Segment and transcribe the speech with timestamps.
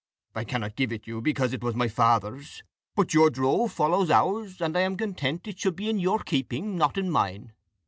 [0.33, 2.63] I cannot give it you, because it was my father's;
[2.95, 6.75] but your drove follows ours, and I am content it should be in your keeping,
[6.75, 7.53] not in mine.